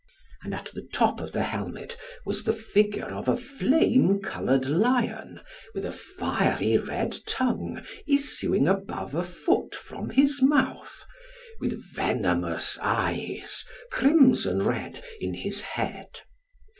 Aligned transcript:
And 0.41 0.51
at 0.55 0.71
the 0.73 0.81
top 0.81 1.21
of 1.21 1.31
the 1.31 1.43
helmet 1.43 1.95
was 2.25 2.43
the 2.43 2.53
figure 2.53 3.05
of 3.13 3.27
a 3.27 3.37
flame 3.37 4.19
coloured 4.19 4.65
lion, 4.65 5.41
with 5.75 5.85
a 5.85 5.91
fiery 5.91 6.75
red 6.79 7.17
tongue, 7.27 7.83
issuing 8.07 8.67
above 8.67 9.13
a 9.13 9.21
foot 9.21 9.75
from 9.75 10.09
his 10.09 10.41
mouth, 10.41 11.05
and 11.61 11.69
with 11.69 11.83
venomous 11.93 12.79
eyes, 12.81 13.63
crimson 13.91 14.65
red, 14.65 15.03
in 15.19 15.35
his 15.35 15.61
head. 15.61 16.21